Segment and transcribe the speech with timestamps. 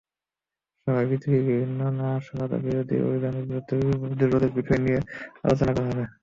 [0.81, 4.99] সভায় বিজিবির বিভিন্ন নাশকতাবিরোধী অভিযানের তথ্যবিভ্রাট রোধের বিষয় নিয়ে
[5.43, 6.09] আলোচনা করা হয়।